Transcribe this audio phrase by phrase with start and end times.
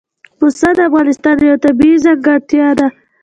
[0.37, 2.87] پسه د افغانستان یوه طبیعي ځانګړتیا ده.